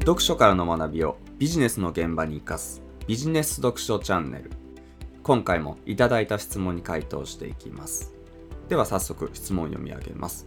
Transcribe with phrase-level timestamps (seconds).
[0.00, 4.50] 読書からの学びをビジネスの現場に生かすビジネス読書チャンネル。
[5.22, 8.14] 今回もいただいた質問に回答していきます。
[8.70, 10.46] では早速質問を読み上げます。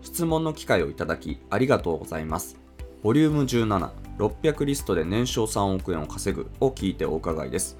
[0.00, 2.56] 質問の機会をいただきありがとうございます。
[3.02, 7.76] ボリューム17600リストで年商3億円を稼ぐを聞いてお伺いです。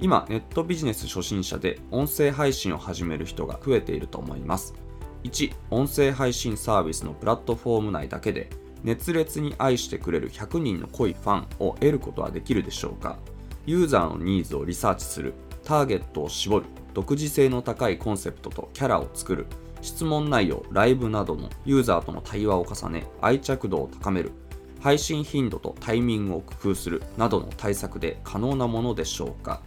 [0.00, 4.74] 今ネットビジネス初心者で音声配信を始める人が増えていると思います。
[5.22, 8.50] 1音声配信サービスのプラットフォーム内だけで
[8.82, 13.18] 熱烈に愛してくれる100人の濃いファンを得ることはできるでしょうか？
[13.66, 15.34] ユーザーのニーズをリサーチする。
[15.64, 16.66] ターゲットを絞る。
[16.94, 19.46] 独自性の高いコンセプトとキャラを作る。
[19.82, 24.32] 質問内容ライブなどのユーザーとの対話を重ね愛着度を高める。
[24.80, 27.02] 配信頻度とタイミングを工夫する。
[27.16, 29.60] などの対策で可能なものでしょうか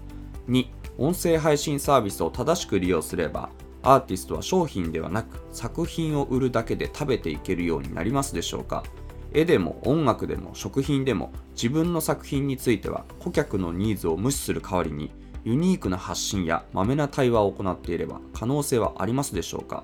[0.50, 0.68] ？2
[0.98, 3.50] 音声配信サービスを正しく利用すれば
[3.82, 8.84] アーティストは商品ではなく作品を売るだけで食べていけるようになりますでしょうか？
[9.34, 15.12] 絵でも音楽でも食品でも自分の作品については顧客のニーズを無視する代わりに
[15.44, 19.84] ユニークな発信やまめな対話を行っていれば可能性はありますでしょうか？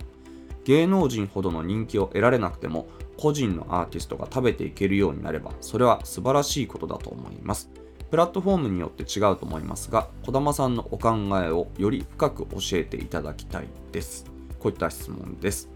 [0.65, 7.69] 芸能人ほどの人気を得られなくても個人のアーティストが食べていけるようになればそれは素晴らしいことだと思います。
[8.11, 11.11] プラットフォームによって違うと思いますが児玉さんのお考
[11.43, 14.25] えをより深く教えていただきたいです。
[14.59, 15.69] こういった質問です。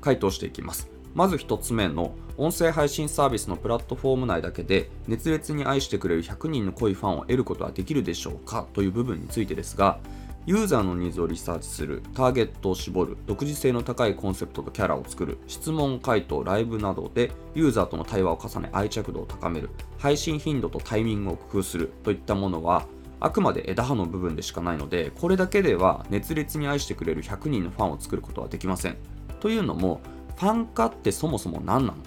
[0.00, 0.97] 回答していきます。
[1.18, 8.68] まず1つ目の音声配信サービスのプラットフォーム内だけで熱烈に愛してくれる100人の濃いファンを得ることはできるでしょうか？
[8.72, 9.98] という部分についてですが
[10.46, 22.86] ユーザーのニーズをリサーチする、ターゲットを絞る、独自性の高いコンセプトとキャラを作る、質問回答、ライブなどでユーザーとの対話を重ね愛着度を高める、配信頻度とタイミングを工夫するといったものは
[23.18, 28.96] あくまで枝葉の部分でしかないのでこれだけでは熱烈に愛してくれる100人のファンを作ることはできません。
[29.40, 30.00] というのも
[30.38, 31.98] ファン化ってそもそも何なの？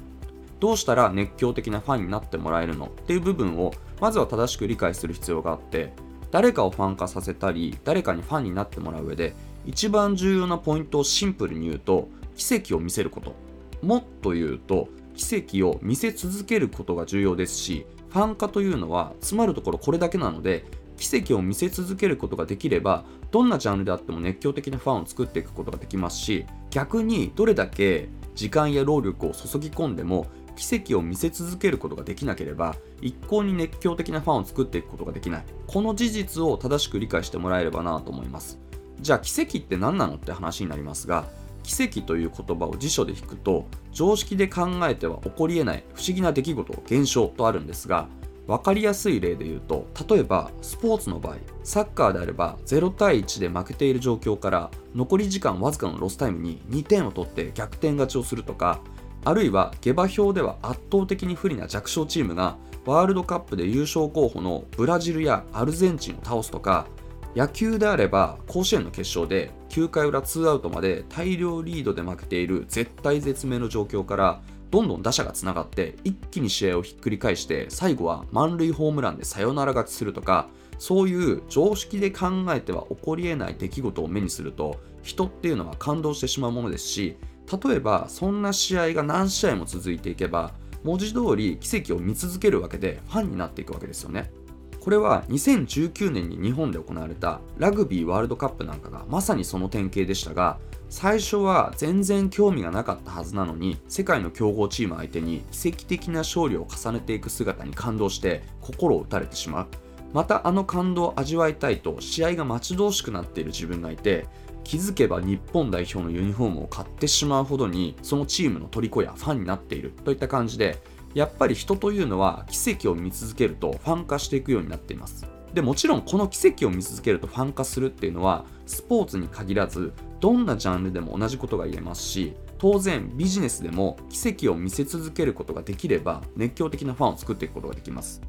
[0.61, 2.85] どうしたら熱狂的なファンになってもらえるの？
[2.85, 5.91] っていう部分をまずは正しく理解する必要があって
[6.31, 13.36] 誰かをファン化させたり誰かにファンになってもらう上で一番重要なポイントをシンプルに言うと奇跡を見せること。
[13.81, 20.65] もっと言うと奇跡を見せ続けることが重要ですしファン化というのはつまるところこれだけなので
[20.97, 28.08] 奇跡を見せ続けることができればどんなジャンルであっても熱狂的なファンを作っていくことができますし逆にどれだけ
[28.41, 30.25] 時間や労力を注ぎ込んでも
[30.55, 35.43] 奇跡を見せ続けることができなければ一向に熱狂的なファンを作っていくことができない。
[35.67, 38.57] この事実を正しく理解してもらえればなと思います。
[38.99, 41.25] じゃあ奇跡って何なのって話になりますが
[41.61, 48.08] 奇跡という言葉を辞書で引くと常識で考えては起こりえない不思議な出来事現象とあるんですが
[48.47, 58.81] 分かりやすい例で言うと例えばスポーツの場合サッカーであれば0対1で負けている状況から残り時間わずかのロスタイムに2点を取って逆転勝ちをするとか
[59.23, 66.87] あるいは下馬評では圧倒的に不利な弱小チームがワールドカップで優勝候補のブラジルやアルゼンチンを倒すとか
[67.35, 74.41] 野球であれば甲子園の決勝で9回裏2アウトまで大量リードで負けている絶体絶命の状況から
[74.71, 80.48] どんどん打者がつながって一気に試合をひっくり返して最後は満塁ホームランでサヨナラ勝ちするとか
[80.80, 87.17] そういう常識で考えては起こりえない出来事を目にすると人っていうのは感動してしまうものですし
[87.65, 94.32] 例えばそんな試合が何試合も続いていけば文字通り奇跡を見続けるわけでファンになっていくわけですよね。
[94.80, 100.58] これは2019年に日本で行われたラグビーワールドカップなんかがまさにその典型でしたが
[100.91, 109.67] 最初は全然興味がなかったはずなのに世界の強豪チーム相手に奇跡的な勝利を重ねていく姿に感動して心を打たれてしまう。
[110.11, 114.27] またあの感動を味わいたいと試合が待ち遠しくなっている自分がいて
[114.65, 119.93] 気づけば日本代表のユニフォームを買ってしまうほどにそのチームの虜やファンになっている。
[120.03, 125.25] といった感じでやっぱり人というのは奇跡を見続けるとファン化していくようになっています。
[125.54, 138.21] でもちろんこの奇跡を見続けるとファン化するっていうのはスポーツに限らずどんなジャンルでも同じことが言えますし当然ビジネスでも奇跡を見せ続けることができれば熱狂的なファンを作っていくことができます。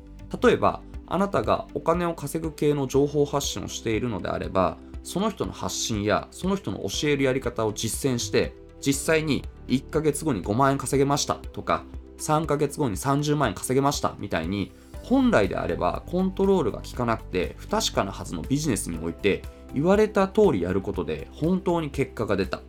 [0.43, 11.85] 例えばあなたがお金を稼ぐ系の情報発信をしているのであればその人の発信やその人の教えるやり方を実践して実際に1ヶ月後に5万円稼げましたとか
[12.19, 14.73] 3ヶ月後に30万円稼げましたみたいに
[15.03, 19.43] 本来であればコントロールが効かなくて不確かなはずのビジネスにおいて
[19.75, 22.61] 言われた通りやることで本当に結果が出た。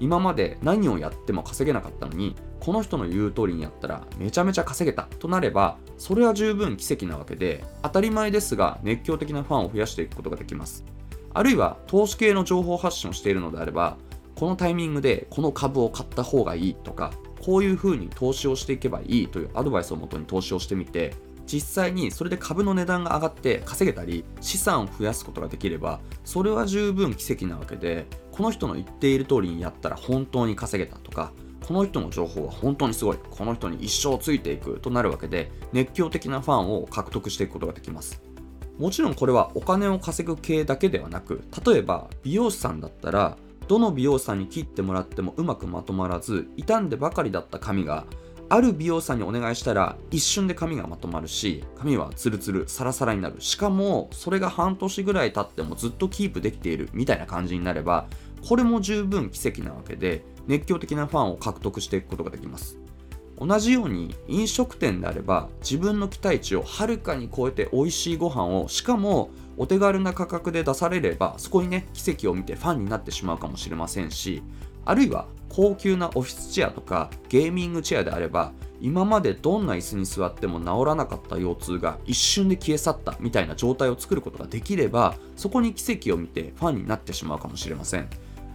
[0.00, 5.02] 今まで何をやっても稼げなかったのにこの人の言う通りにやったらめちゃめちゃ稼げた。
[5.18, 10.84] となればそれは十分奇跡なわけで当たり前ですが熱狂的なファンを増やしていくことができます。
[11.32, 13.98] あるいは投資系の情報発信をしているのであれば
[14.34, 17.12] このタイミングでこの株を買った方がいいとか
[17.42, 21.14] こういう風に投資をしていけばいいというアドバイスをもとに投資をしてみて
[21.52, 31.32] 実際にそれで株の値段が上がって稼げたり資産を増やすことができればそれは十分奇跡なわけでこの人の言っている通りにやったら本当に稼げたとか
[31.66, 38.22] この人の情報は本当にすごいこの人に一生ついていくとなるわけで熱狂的なファンを獲得していくことができます。
[38.78, 43.36] もちろんこれはお金を稼ぐ系だけではなく例えば美容師さんだったら
[43.68, 48.06] どの美容師さんに切ってもらってもうまくまとまらず傷んでばかりだった髪が
[48.52, 53.36] ある美容師さんにお願いしたら一瞬で髪がまとまるし髪はツルツルサラサラになる。
[53.40, 58.08] しかもそれが半年ぐらい経ってもずっとキープできているみたいな感じになれば
[58.46, 62.76] これも十分奇跡なわけで熱狂的なファンを獲得していくことができます。
[63.38, 74.42] 同じように飲食店であれば自分の期待値をはるかに超えて美味しいご飯をしかもお手軽な価格で出されればそこにね奇跡を見てファンになってしまうかもしれませんし
[74.84, 88.08] あるいは高級なオフィスチェアとかゲーミングチェアであれば今までどんな椅子に座っても治らなかった腰痛が一瞬で消え去ったみたいな状態を作ることができればそこに奇跡を見てファンになってしまうかもしれません。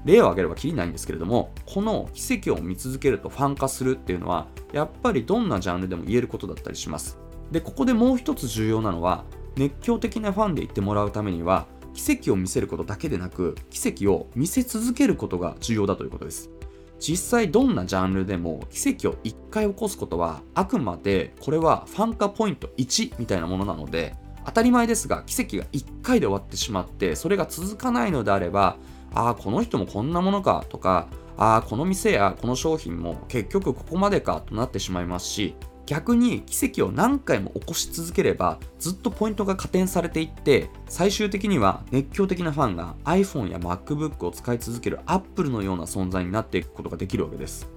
[0.03, 7.17] 例を挙げればきりないんですけれどもこの奇跡を見続けるとファン化するっていうのはやっぱりどんなジャンルでも言えることだったりします。
[7.51, 9.25] でここでもう一つ重要なのは
[9.55, 16.51] 熱狂的なファンで言ってもらうためには奇跡を見せることだけでなく奇跡を見せ続けることが重要だということです。
[16.99, 24.15] 実際どんなジャンルでも奇跡を1回起こすことはあくまでこれはファン化ポイント1みたいなものなので
[24.45, 28.77] 当たり前ですが奇跡が1回で終わってしまってそれが続かないのであれば
[29.13, 31.07] ああこの人もこんなものかとか
[31.37, 35.55] ああこの店やこの商品も結局ここまでかとなってしまいますし
[35.85, 47.69] 逆に奇跡を何回も起こし続ければずっとポイントが加点されていって最終的には熱狂的なファンが iPhone や MacBook を使い続ける Apple のような存在になっていくことができるわけです。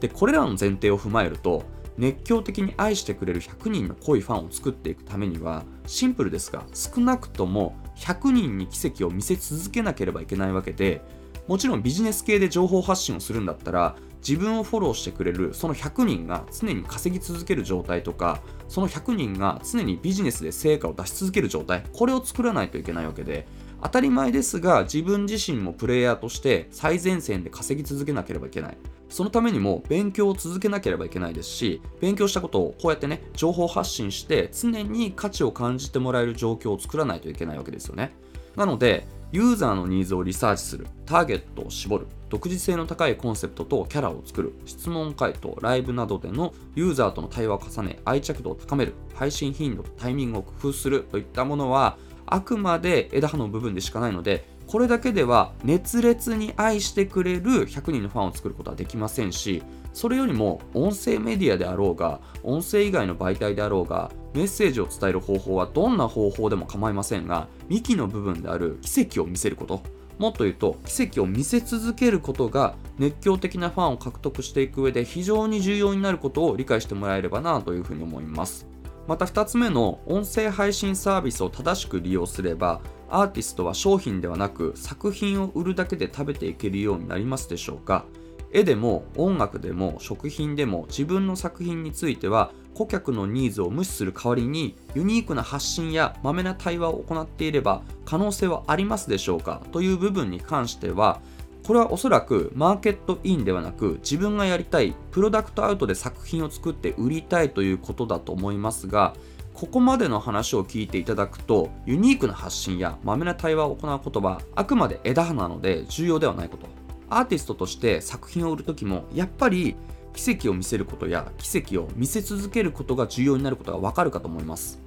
[0.00, 1.64] でこれらの前提を踏まえると
[1.96, 11.02] 熱狂的に愛してくれる100人の濃いファンを作っていくためにはシンプルですが少なくとも100人に奇跡を見せ続けなければいけないわけで
[11.48, 23.46] もちろんビジネス系で情報発信をするんだったら自分をフォローしてくれるその100人が常に稼ぎ続ける状態とかその100人が常にビジネスで成果を出し続ける状態これを作らないといけないわけで
[23.82, 28.78] 当たり前ですが自分自身もプレイヤーとして最前線で稼ぎ続けなければいけない。
[29.08, 38.12] そのためにも勉強を続けなければいけないですし勉強したことをこうやってね情報発信して常に価値を感じてもらえる状況を作らないといけないわけですよね。
[38.54, 59.62] なのでユーザーのニーズをリサーチするターゲットを絞る独自性の高いコンセプトとキャラを作る質問回答ライブなどでのユーザーとの対話を重ね愛着度を高める配信頻度タイミングを工夫するといったものはあくまで枝葉の部分でしかないのでこれだけでは熱烈に愛してくれる100人のファンを作ることはできませんし
[59.94, 69.82] それよりも音声メディアであろうが音声以外の媒体であろうがメッセージを伝える方法はどんな方法でも構いませんが幹の部分である奇跡を見せること。
[70.16, 78.68] もっと言うと奇跡を見せ続けることが熱狂的なファンを獲得していく上で非常に重要になることを理解してもらえればなというふうに思います。
[79.08, 82.80] また2つ目の音声配信サービスを正しく利用すれば
[83.10, 88.04] アーティストは商品ではなく作品を売るだけで食べていけるようになりますでしょうか。
[88.50, 99.60] 絵でも音楽でも食品でも自分の作品については顧客のニーズを無視する代わりにユニークな発信やまめな対話を行っていれば可能性はありますでしょうか？
[99.72, 101.20] という部分に関しては
[101.66, 109.14] これはおそらくマーケットインではなく自分がやりたいプロダクトアウトで作品を作って売りたいということだと思いますが
[109.54, 116.68] ここまでの話を聞いていただくとユニークな発信やまめな対話を行うことはあくまで枝葉なので重要ではないこと。
[117.10, 119.76] アーティストとして作品を売る時もやっぱり
[120.18, 124.82] 奇跡を見せることや奇跡を見せ続けることが重要になることがわかるかと思います。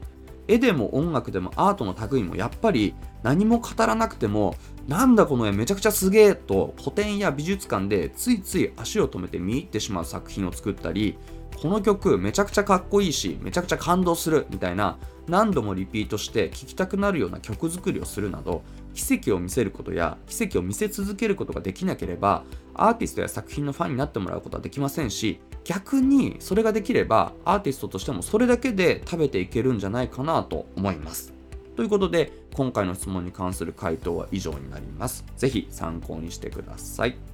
[0.50, 4.56] 絵でも音楽でもアートの類もやっぱり何も語らなくても
[4.88, 11.18] なんだこの絵めちゃくちゃすげえと古典や美術館でついつい足を止めて見入ってしまう作品を作ったり
[11.62, 18.64] この曲めちゃくちゃかっこいいしめちゃくちゃ感動するみたいな何度もリピートして聴きたくなるような曲作りをするなど
[18.96, 31.32] 奇跡を見せることや奇跡を見せ続けることができなければアーティストや作品のファンになってもらうことはできませんし逆にそれができればアーティストとしてもそれだけで食べていけるんじゃないかなと思います。
[31.76, 35.24] ということで今回の質問に関する回答は以上になります。
[35.38, 37.31] ぜひ参考にしてください。